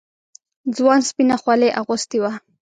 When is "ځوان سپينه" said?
0.75-1.35